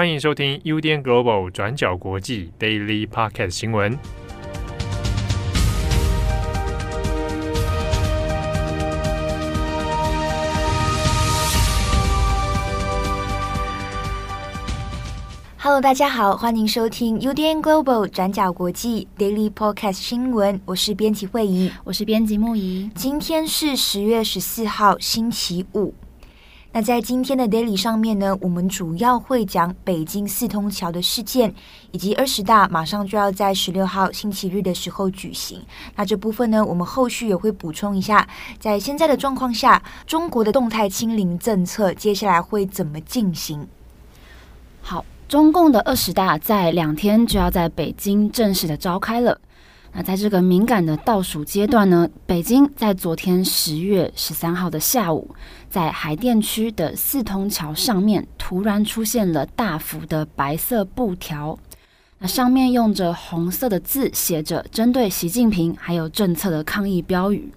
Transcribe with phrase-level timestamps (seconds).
[0.00, 3.98] 欢迎收听 UDN Global 转角国际 Daily Podcast 新闻。
[15.58, 20.58] Hello，大家好，欢迎收听 UDN Global 转角国际 Daily Podcast 新闻。
[20.64, 22.90] 我是编辑惠仪，我是编辑木仪。
[22.94, 25.92] 今天是十月十四号，星期五。
[26.72, 31.52] 那在今天的 Daily 上面呢，我们主要会讲北京四通桥的事件，
[31.90, 35.60] 以及二十大马上就要在十六号星期日的时候举行。
[35.96, 38.24] 那这部分呢，我们后续也会补充一下，
[38.60, 43.66] 在现在的状况下，中国的动态清零政策接下来会怎么进行？
[44.80, 49.40] 好，中共的二十大在两天就要在北京正式的召开了。
[49.92, 55.34] 那在这个敏感的倒数阶段呢，北京在昨天十月十三号的下午，
[55.68, 61.58] 在海淀区的四通桥上面突然出现了大幅的白色布条，
[62.18, 67.52] 那上面用着红色的字写着针对习近平还有政策的抗议标语。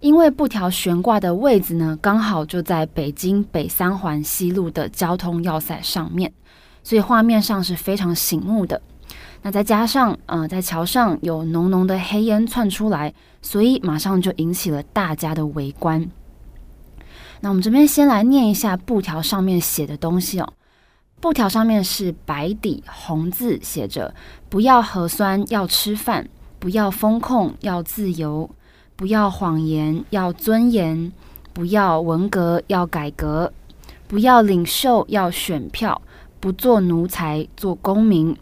[0.00, 6.32] 因为布条悬挂的位置呢，刚好就在北京北三环西路的交通要塞上面，
[6.82, 8.80] 所以画面上是非常醒目的。
[9.46, 16.08] 那再加上，呃，在桥上有浓浓的黑烟窜出来，所以马上就引起了大家的围观。
[17.42, 20.50] 那我们这边先来念一下布条上面写的东西哦。
[21.20, 24.14] 布条上面是白底红字写着
[24.48, 26.24] ：“不要核酸，要吃饭；
[26.58, 28.48] 不要封控，要自由；
[28.96, 31.12] 不要谎言，要尊严；
[31.52, 33.50] 不要文革，要改革；
[34.08, 36.00] 不要领袖，要选票；
[36.40, 38.34] 不做奴才，做公民。”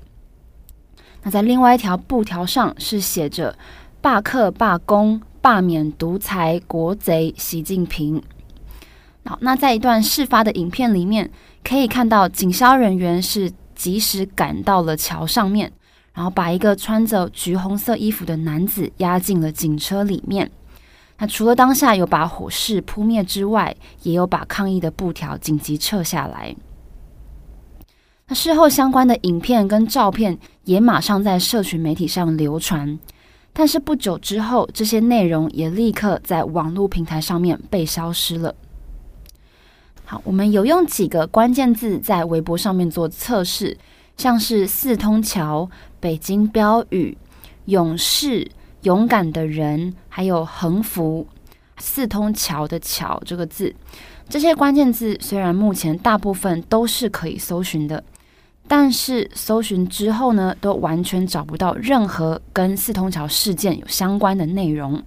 [1.23, 3.57] 那在另外一条布条上是写着
[4.01, 8.23] “罢课罢工罢免独裁国贼习近平”。
[9.25, 11.31] 好，那在一段事发的影片里面，
[11.63, 15.73] 可以看到警消人员是及时赶到了桥上面，
[16.13, 20.51] 然后把一个穿着橘红色衣服的男子押进了警车里面。
[21.19, 26.57] 那除了当下有把火势扑灭之外，也有把抗议的布条紧急撤下来。
[28.35, 32.99] 事后相关的影片跟照片也马上在社群媒体上流传，
[33.53, 38.55] 但是不久之后，这些内容也立刻在网络平台上面被消失了。
[40.05, 43.77] 好，我们有用几个关键字在微博上面做测试，
[44.17, 45.69] 像是四通桥、
[45.99, 47.17] 北京标语、
[47.65, 48.51] 勇士、
[48.83, 51.27] 勇敢的人，还有横幅、
[51.79, 53.75] 四通桥的桥这个字，
[54.29, 58.03] 这些关键字虽然目前大部分都是可以搜寻的。
[58.75, 65.03] 但是搜寻之后呢，都完全找不到任何跟四通桥事件有相关的内容。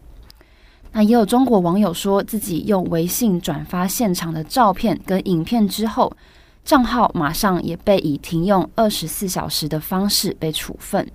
[0.91, 6.15] 那也有中国网友说自己用微信转发现场的照片跟影片之后，
[6.63, 11.09] 账号马上也被以停用二十四小时的方式被处分。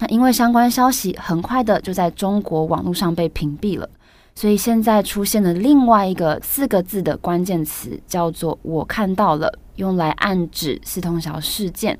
[0.00, 3.88] 那因为相关消息很快的就在中国网络上被屏蔽了，
[4.34, 9.58] 所以现在出现了另外一个四个字的关键词，叫做“我看到了”。
[9.76, 11.98] 用来暗指四通桥事件。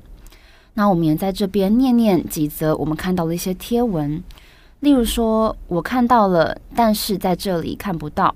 [0.75, 4.23] 那我们也在这边念念几则我们看到的一些贴文，
[4.79, 8.33] 例如说，我看到了，但是在这里看不到。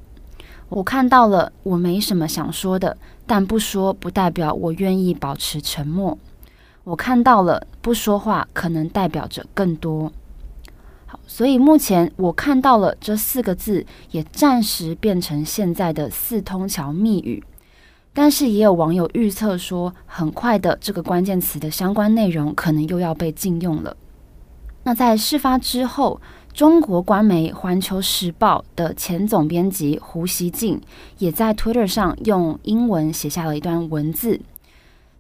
[0.68, 6.18] 我看到了，我没什么想说的，但不说不代表我愿意保持沉默。
[6.84, 10.12] 我看到了，不说话可能代表着更多。
[11.32, 17.44] 所以目前我看到了这四个字，也暂时变成现在的四通桥密语。
[18.12, 23.96] 但是也有网友预测说，很快的这个关键词的相关内容可能又要被禁用了。
[24.84, 26.20] 那在事发之后，
[26.52, 30.82] 中国官媒《环球时报》的前总编辑胡锡进
[31.20, 34.42] 也在 Twitter 上用英文写下了一段文字。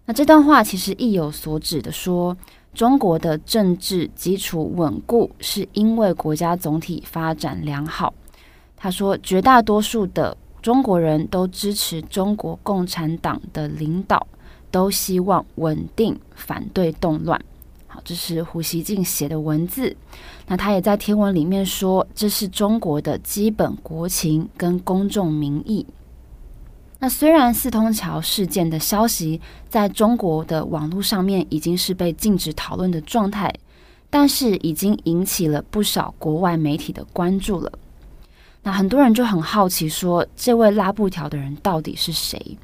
[0.05, 2.35] 那这段话其实意有所指的说，
[2.73, 8.13] 中国的政治基础稳固是因为国家总体发展良好。
[8.77, 10.35] 他说，绝大多数的。
[10.61, 14.27] 中国人都支持中国共产党的领导，
[14.69, 17.41] 都希望稳定，反对动乱。
[17.87, 19.95] 好，这是胡锡进写的文字。
[20.47, 25.85] 那他也在天文里面说，这是中国的基本国情跟公众民意。
[27.01, 33.53] 那虽然四通桥事件的消息在中国的网络上面已经是被禁止讨论的状态，
[34.09, 37.71] 但是已经引起了不少国外媒体的关注了。
[38.63, 42.57] 那很多人就很好奇，说这位拉布条的人到底是谁？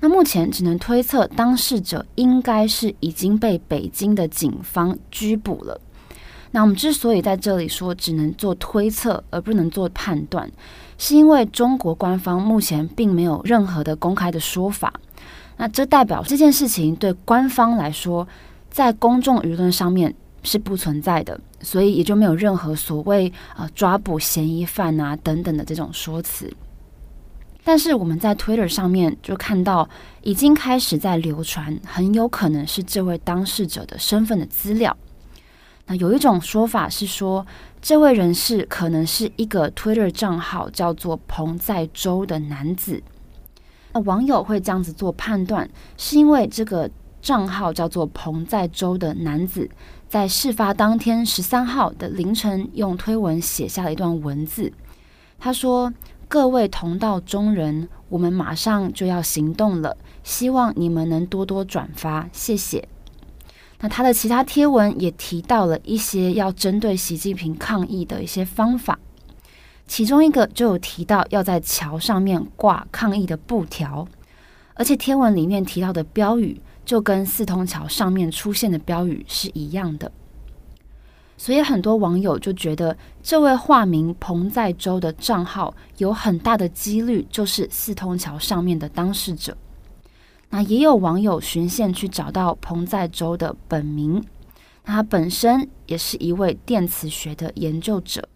[0.00, 5.78] 那目前只能推测，当事者应该是已经被北京的警方拘捕了。
[6.52, 10.50] 那我们之所以在这里说只能做推测而不能做判断，
[10.98, 14.92] 是因为中国官方目前并没有任何的公开的说法。
[15.56, 18.26] 那这代表这件事情对官方来说，
[18.70, 26.52] 在公众舆论上面是不存在的，所以也就没有任何所谓呃抓捕嫌疑犯啊等等的这种说辞。
[27.64, 29.88] 但是我们在 Twitter 上面就看到，
[30.22, 34.96] 已经开始在流传很有可能是这位当事者的身份的资料。
[35.86, 37.46] 那有一种说法是说，
[37.80, 43.02] 这位人士可能是一个 Twitter 账号叫做彭在洲的男子。
[43.92, 46.90] 那网友会这样子做判断，是因为这个
[47.22, 49.70] 账号叫做彭在洲的男子，
[50.08, 54.72] 在事发当天十三号的凌晨，用推文写下了一段文字。
[55.38, 55.92] 他说
[56.26, 62.88] ：“各位同道中人，我们马上就要行动了，希望你们能多多转发，谢谢。”
[63.80, 68.98] 那他的其他贴文也提到了一些要针对习近平抗议的一些方法，
[69.86, 74.08] 其中一个就有提到要在桥上面挂抗议的布条，
[74.74, 80.10] 而且贴文里面提到的标语就跟四通桥上面出现的标语是一样的，
[81.36, 89.56] 所以很多网友就觉得这位化名彭在洲的账号有很大的几率就是四通桥上面的当事者。
[90.50, 94.22] 那也有网友循线去找到彭在洲的本名，
[94.84, 98.28] 他本身也是一位电磁学的研究者。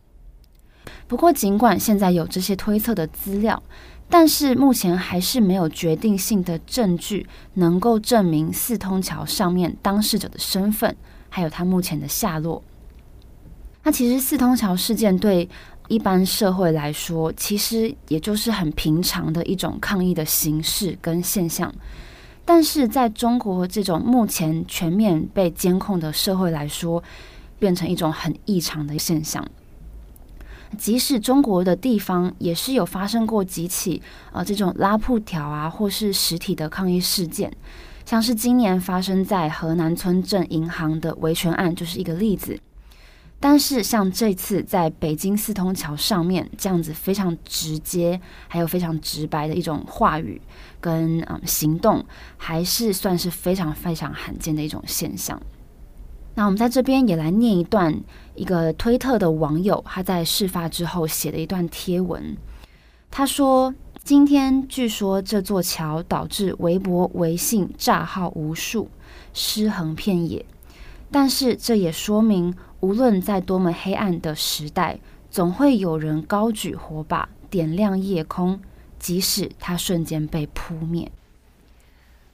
[1.07, 3.63] 不过，尽管现在有这些推测的资料，
[4.09, 10.97] 但是目前还是没有决定性的证据能够证明四通桥上面当事者的身份，
[11.29, 12.63] 还有他目前的下落。
[13.83, 15.49] 那其实四通桥事件对
[15.91, 21.75] 一般社会来说，其实也就是很平常的一种抗议的形式跟现象。
[22.45, 27.03] 但是在中国这种目前全面被监控的社会来说，
[27.59, 29.45] 变成一种很异常的现象。
[30.79, 34.01] 即使中国的地方也是有发生过几起
[34.33, 37.53] 呃这种拉布条啊，或是实体的抗议事件，
[38.07, 42.57] 像是今年发生在河南村镇银行的维权案就是一个例子。
[43.43, 50.39] 但是像这次在北京四通桥上面这样子非常直接，还有非常直白的一种话语
[50.79, 52.05] 跟嗯行动，
[52.37, 55.41] 还是算是非常非常罕见的一种现象。
[56.35, 57.99] 那我们在这边也来念一段
[58.35, 62.37] 一个推特的网友他在事发之后写的一段贴文。
[63.11, 68.89] 他说：“今天据说这座桥导致微博、微信诈号无数，
[69.33, 70.45] 尸横遍野，
[71.11, 74.99] 但是这也说明。”无论在多么黑暗的时代，
[75.31, 78.59] 总会有人高举火把，点亮夜空，
[78.99, 81.11] 即使它瞬间被扑灭。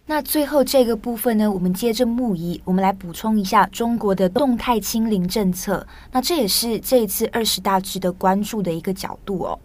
[0.07, 5.85] 那最后这个部分呢，我们接着木仪，我们来补充一下中国的动态清零政策。
[6.13, 9.59] 那这也是这一次二十大值得关注的一个角度哦。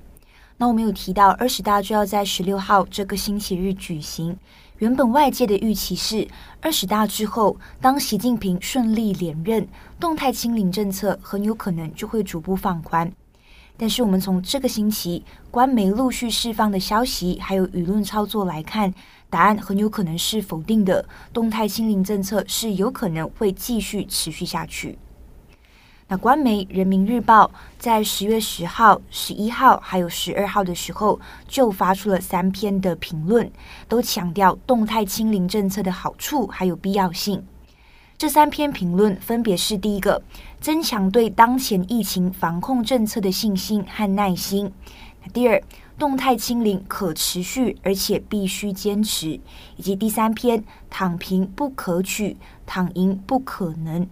[0.58, 4.36] 那我们有提到，二十大就要在十六号这个星期日举行。
[4.82, 6.28] 原本外界的预期是，
[6.60, 9.68] 二十大之后，当习近平顺利连任，
[10.00, 13.12] 动态清零政策很有可能就会逐步放宽。
[13.78, 18.92] 但是，我们从这个星期官媒陆续释放的消息，还有舆论操作来看，
[19.30, 21.08] 答案很有可能是否定的。
[21.32, 24.98] 动态清零政策是有可能会继续持续下去。
[26.12, 27.46] 那官媒《人民日报》
[27.80, 31.18] 在十月十号、十一号还有十二号的时候，
[31.48, 33.50] 就发出了三篇的评论，
[33.88, 37.42] 都强调动态清零政策的好处还有必要性。
[38.18, 40.22] 这三篇评论分别是：第一个，
[40.60, 44.68] 增强对当前疫情防控政策的信心和耐心；
[45.32, 45.64] 第二，
[45.98, 49.40] 动态清零可持续而且必须坚持；
[49.78, 54.06] 以及第三篇，躺平不可取，躺赢不可能。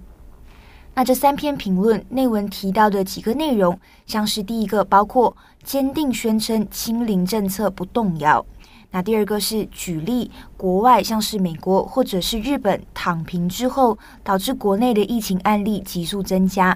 [1.00, 8.44] 那这三篇评论内文提到的几个内容，像是第一个，包括坚定宣称清零政策不动摇；
[8.91, 16.74] 那第二个是举例国外，像是美国或者是日本躺平之后，导致国内的疫情案例急速增加；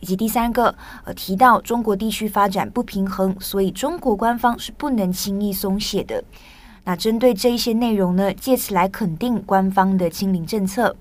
[0.00, 6.22] 以及第三个，呃，提到中国地区发展不平衡，所以中国官方是不能轻易松懈的。
[6.84, 10.94] 那针对这一些内容呢，借此来肯定官方的清零政策。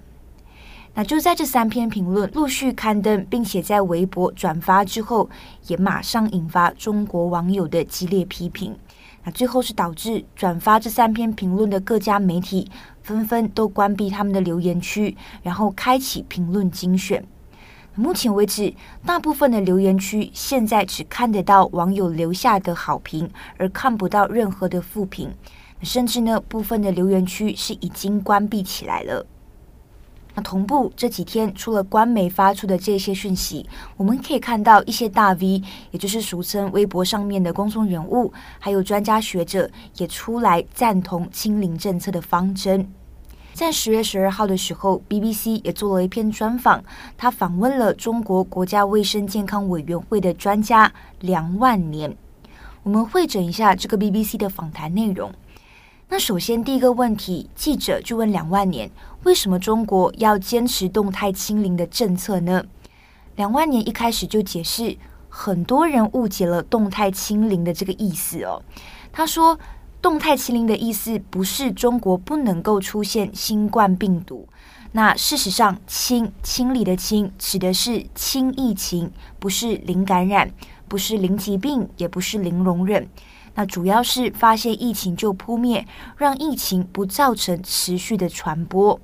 [0.96, 5.28] 那就在这三篇评论陆续刊登，并且在微博转发之后，
[5.68, 8.78] 也马上引发中国网友的激烈批评。
[9.24, 12.70] 那最后是导致转发这三篇评论的各家媒体
[13.02, 17.26] 纷纷都关闭他们的留言区，然后开启评论精选。
[17.96, 18.74] 目前为止，
[19.06, 25.32] 大部分的留言区现在只看得到网友留下的好评，而看不到任何的负评。
[25.82, 29.26] 甚至呢，部分的留言区是已经关闭起来了。
[30.36, 33.66] 那同步这几天，除了官媒发出的这些讯息，
[33.98, 35.62] 我们可以看到一些大 V，
[35.92, 42.88] 也就是俗称微博上面的公众人物，还有专家学者也出来赞同清零政策的方针。
[43.54, 46.84] 在十月十二号的时候，BBC 也做了一篇专访，
[47.16, 52.18] 他访问了中国国家卫生健康委员会的专家梁万年。
[52.82, 55.32] 我们会整一下这个 BBC 的访谈内容。
[56.14, 58.88] 那首先第一个问题，记者就问梁万年，
[59.24, 62.64] 为什么中国要坚持动态清零的政策呢？
[63.36, 64.96] 梁万年一开始就解释，
[65.28, 68.62] 很多人误解了动态清零的这个意思哦。
[69.12, 69.58] 他说，
[70.04, 74.48] 动态清零的意思不是中国不能够出现新冠病毒。
[74.92, 80.52] 那事实上，清清理的清指的是清疫情，不是零感染，
[80.88, 83.10] 不是零疾病，也不是零容忍。
[83.56, 85.86] 那主要是发现疫情就扑灭，
[86.18, 89.00] 让疫情不造成持续的传播。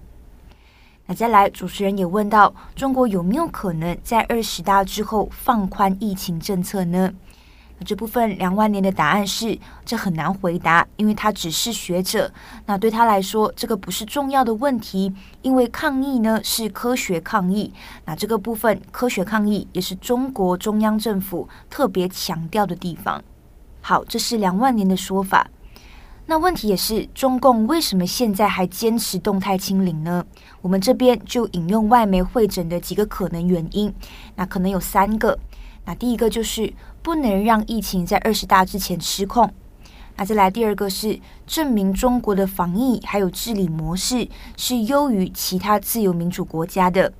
[1.05, 7.11] 那再来，主持人也问到，中国有没有可能在二十大之后放宽疫情政策呢？
[7.79, 12.31] 那这部分梁万年的答案是，这很难回答，因为他只是学者。
[12.65, 17.73] 那对他来说，这个不是重要的问题，因为抗疫呢是科学抗疫。
[18.05, 23.23] 那这个部分科学抗疫也是中国中央政府特别强调的地方。
[23.81, 25.49] 好，这是梁万年的说法。
[26.25, 30.23] 那问题也是，中共为什么现在还坚持动态清零呢？
[30.61, 33.91] 我们这边就引用外媒会诊的几个可能原因。
[34.35, 35.39] 那可能有三个。
[35.85, 36.71] 那第一个就是
[37.01, 39.51] 不能让疫情在二十大之前失控。
[40.17, 47.11] 那再来第二个是证明中国的防疫还有治理模式是优于其他自由民主国家的。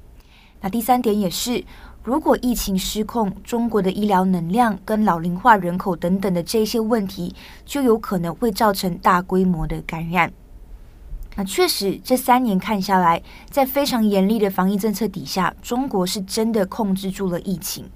[0.62, 1.64] 那第三点也是。
[2.10, 7.36] 如果疫情失控，中国的医疗能量跟老龄化人口等等的这些问题，
[7.68, 10.34] 就有可能会造成大规模的感染。
[11.36, 17.88] 那确实，这三年看下来，在非常严厉的防疫政策底下，中国是真的控制住了疫情。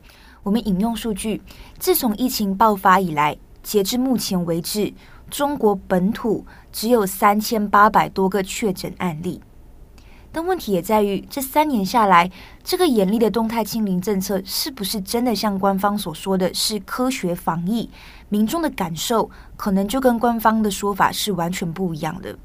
[0.44, 1.42] 我们引用数据，
[1.80, 4.94] 自从疫情爆发以来，截至目前为止，
[5.32, 9.42] 中国本土只有三千八百多个确诊案例。
[10.36, 12.30] 但问题也在于，这三年下来，
[12.64, 17.88] 这个严厉的动态清零政策是不是真的像官方所说的是科学防疫？
[18.30, 22.36] 民众的感受可能就跟官方的说法是完全不一样的。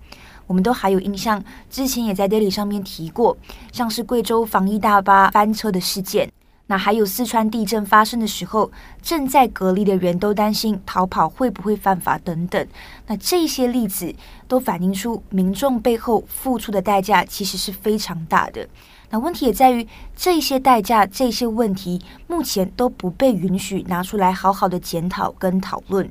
[0.46, 3.34] 我们都还有印象，之前也在 Daily 上面提过，
[3.72, 6.30] 像是贵州防疫大巴翻车的事件。
[6.70, 8.70] 那还有四川地震发生的时候，
[9.00, 12.66] 正在隔离的人都担心逃跑会不会犯法等等。
[13.06, 14.14] 那这些例子
[14.46, 18.68] 都反映出民众背后付出的代价其实是非常大的。
[19.08, 26.08] 那问题也在于这些代价、这些问题目前都不被允许拿出来好好的检讨跟讨论。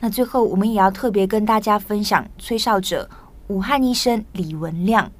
[0.00, 3.08] 那最后我们也要特别跟大家分享吹哨者
[3.48, 5.12] 武汉医生李文亮。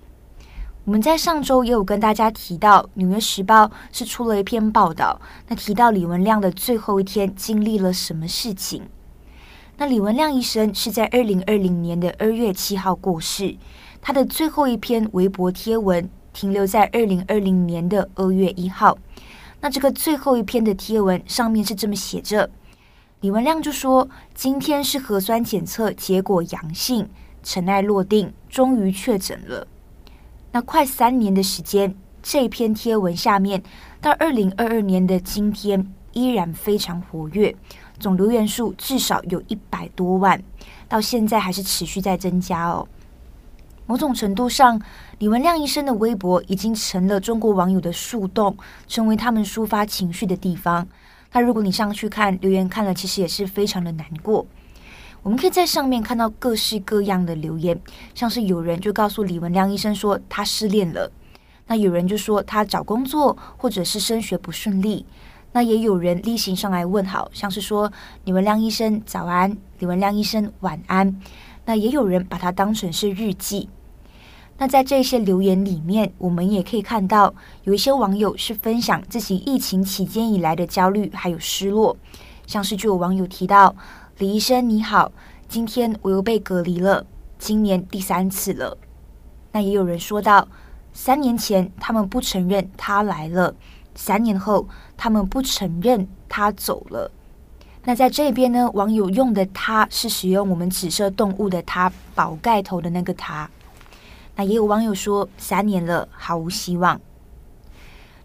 [0.84, 8.82] 我们在上周也有跟大家提到，《纽约时报》是出了一篇报道，那提到李文亮的最后一天经历了什么事情？
[9.76, 13.56] 那李文亮医生是在二零二零年的二月七号过世，
[14.00, 18.98] 他的最后一篇微博贴文停留在二零二零年的二月一号。
[19.60, 22.50] 那这个最后一篇的贴文上面是这么写着：
[23.20, 27.08] 李文亮就说，今天是核酸检测结果阳性，
[27.44, 29.68] 尘埃落定，终于确诊了。
[30.54, 33.62] 那快三年的时间，这篇贴文下面
[34.02, 37.56] 到二零二二年的今天依然非常活跃，
[37.98, 40.42] 总留言数至少有一百多万，
[40.90, 42.86] 到现在还是持续在增加哦。
[43.86, 44.78] 某种程度上，
[45.18, 48.54] 李文亮医生的微博已经成了中国网友的树洞，
[48.86, 50.86] 成为他们抒发情绪的地方。
[51.32, 54.46] 那如果你上去看留言，看了其实也是非常的难过。
[55.22, 57.80] 我们可以在上面看到各式各样的留言，
[58.12, 61.12] 像是有人就告诉李文亮医生说他失恋了，
[61.68, 65.06] 那有人就说他找工作或者是升学不顺利，
[65.52, 67.92] 那也有人例行上来问好，像是说
[68.24, 71.16] 李文亮医生早安，李文亮医生晚安，
[71.66, 73.68] 那也有人把它当成是日记。
[74.58, 81.96] 那在这些留言里面，我们也可以看到有一些网友是分享自己疫情期间以来的焦虑还有失落，
[82.44, 83.72] 像是就有网友提到。
[84.18, 85.10] 李医生你好，
[85.48, 87.04] 今天我又被隔离了，
[87.38, 88.76] 今年第三次了。
[89.52, 90.46] 那也有人说到，
[90.92, 93.54] 三年前他们不承认他来了，
[93.94, 97.10] 三年后他们不承认他走了。
[97.84, 103.50] 那在这边呢，网友用的“他”是使用我们紫色动物的“他”，宝盖头的那个“他”。
[104.36, 107.00] 那也有网友说，三年了，毫无希望。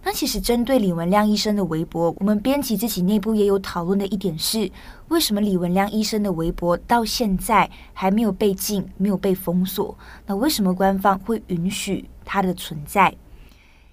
[0.08, 4.72] 那其实针对李文亮医生的微博，我们编辑自己内部也有讨论的一点是，
[5.10, 9.98] 为什么李文亮医生的微博到现在还没有被禁、没有被封锁？
[10.26, 13.14] 那为什么官方会允许它的存在。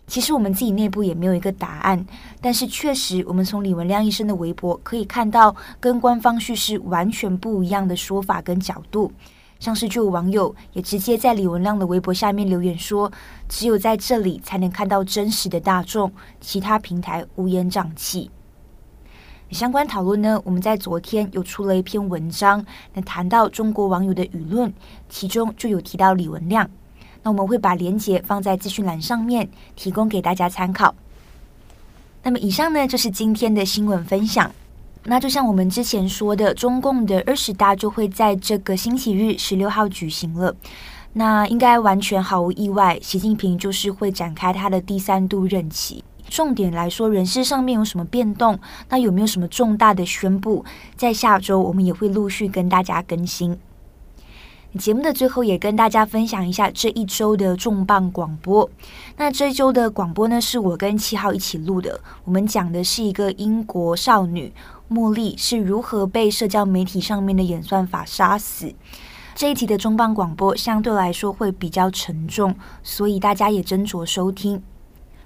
[0.07, 2.07] 其实我们自己内部也没有一个答案，
[2.41, 9.11] 但是确实，我们从李文亮医生的微博可以看到，跟官方叙事完全不一样的说法跟角度。
[9.59, 13.11] 像是就有网友也直接在李文亮的微博下面留言说
[13.49, 18.31] ：“只有在这里才能看到真实的大众，其他平台乌烟瘴气。”
[19.51, 24.73] 相关讨论呢，我们在昨天有出了一篇文章，那谈到中国网友的舆论，
[25.09, 26.69] 其中就有提到李文亮。
[27.23, 30.95] 那我们会把连结放在资讯栏上面，提供给大家参考。
[32.23, 34.51] 那么以上呢，就是今天的新闻分享。
[35.07, 40.55] 那就像我们之前说的，中共的二十大就会在这个星期日十六号举行了。
[41.13, 46.03] 那应该完全毫无意外，习近平就是会展开他的第三度任期。
[46.29, 48.59] 重点来说，人事上面有什么变动？
[48.89, 50.65] 那有没有什么重大的宣布？
[50.97, 53.57] 在下周我们也会陆续跟大家更新。
[54.77, 58.69] 节目的最后，也跟大家分享一下这一周的重磅广播。
[59.17, 62.01] 那这一周的广播呢，是我跟七号一起录的。
[62.25, 64.53] 我们讲的是一个英国少女
[64.91, 68.75] 茉莉是如何被社交媒体上面的演算法杀死。
[69.35, 74.63] 这一集的重磅广播相对来说会比较沉重，所以大家也斟酌收听。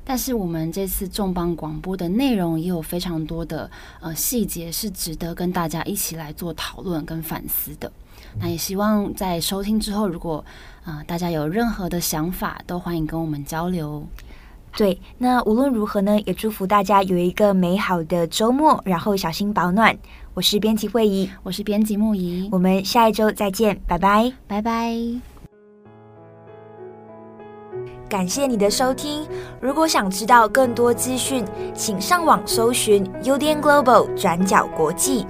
[0.04, 7.92] 但是我们这次重磅广播的内容也有非常多的呃细节，是值得跟大家一起来做讨论跟反思的。
[8.40, 10.42] 那也希望在收听之后，如果
[10.82, 14.06] 啊、呃、大家有任何的想法，都欢迎跟我们交流。
[14.76, 19.96] 对，那无论如何呢，也祝福大家有一个美好的周末，然后小心保暖。
[20.34, 24.94] 我是编辑惠仪，我是编辑木仪，我们下一周再见，拜拜，拜拜。
[28.08, 29.26] 感谢你的收听，
[29.60, 31.44] 如果想知道更多资讯，
[31.74, 35.26] 请上网搜寻 UDN Global 转角国际。